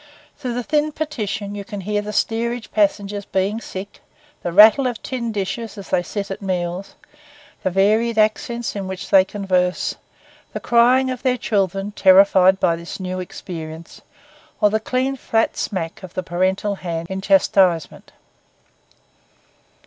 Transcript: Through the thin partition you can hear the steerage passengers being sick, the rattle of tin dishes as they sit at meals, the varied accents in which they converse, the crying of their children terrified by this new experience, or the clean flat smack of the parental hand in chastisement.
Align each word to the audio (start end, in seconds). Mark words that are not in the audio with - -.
Through 0.35 0.55
the 0.55 0.63
thin 0.63 0.91
partition 0.93 1.53
you 1.53 1.63
can 1.63 1.81
hear 1.81 2.01
the 2.01 2.11
steerage 2.11 2.71
passengers 2.71 3.23
being 3.23 3.61
sick, 3.61 4.01
the 4.41 4.51
rattle 4.51 4.87
of 4.87 4.99
tin 5.03 5.31
dishes 5.31 5.77
as 5.77 5.91
they 5.91 6.01
sit 6.01 6.31
at 6.31 6.41
meals, 6.41 6.95
the 7.61 7.69
varied 7.69 8.17
accents 8.17 8.75
in 8.75 8.87
which 8.87 9.11
they 9.11 9.23
converse, 9.23 9.93
the 10.53 10.59
crying 10.59 11.11
of 11.11 11.21
their 11.21 11.37
children 11.37 11.91
terrified 11.91 12.59
by 12.59 12.75
this 12.75 12.99
new 12.99 13.19
experience, 13.19 14.01
or 14.59 14.71
the 14.71 14.79
clean 14.79 15.17
flat 15.17 15.55
smack 15.55 16.01
of 16.01 16.15
the 16.15 16.23
parental 16.23 16.73
hand 16.81 17.07
in 17.11 17.21
chastisement. 17.21 18.11